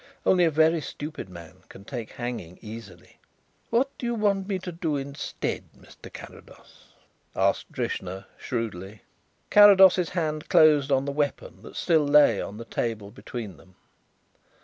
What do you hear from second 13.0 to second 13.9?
between them.